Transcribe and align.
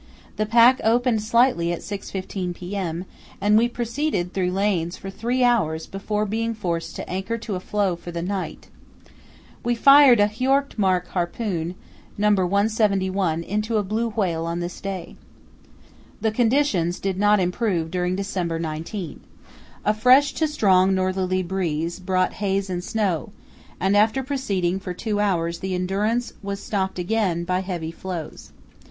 The 0.37 0.47
pack 0.47 0.81
opened 0.83 1.21
slightly 1.21 1.71
at 1.71 1.81
6.15 1.81 2.55
p.m., 2.55 3.05
and 3.39 3.55
we 3.55 3.69
proceeded 3.69 4.33
through 4.33 4.49
lanes 4.49 4.97
for 4.97 5.11
three 5.11 5.43
hours 5.43 5.85
before 5.85 6.25
being 6.25 6.55
forced 6.55 6.95
to 6.95 7.07
anchor 7.07 7.37
to 7.37 7.53
a 7.53 7.59
floe 7.59 7.95
for 7.95 8.09
the 8.09 8.23
night. 8.23 8.67
We 9.63 9.75
fired 9.75 10.19
a 10.19 10.25
Hjort 10.25 10.75
mark 10.75 11.09
harpoon, 11.09 11.75
No. 12.17 12.29
171, 12.29 13.43
into 13.43 13.77
a 13.77 13.83
blue 13.83 14.09
whale 14.09 14.43
on 14.47 14.59
this 14.59 14.81
day. 14.81 15.17
The 16.19 16.31
conditions 16.31 16.99
did 16.99 17.19
not 17.19 17.39
improve 17.39 17.91
during 17.91 18.15
December 18.15 18.57
19. 18.57 19.19
A 19.85 19.93
fresh 19.93 20.33
to 20.33 20.47
strong 20.47 20.95
northerly 20.95 21.43
breeze 21.43 21.99
brought 21.99 22.33
haze 22.41 22.71
and 22.71 22.83
snow, 22.83 23.29
and 23.79 23.95
after 23.95 24.23
proceeding 24.23 24.79
for 24.79 24.95
two 24.95 25.19
hours 25.19 25.59
the 25.59 25.75
Endurance 25.75 26.33
was 26.41 26.59
stopped 26.59 26.97
again 26.97 27.43
by 27.43 27.59
heavy 27.59 27.91
floes. 27.91 28.51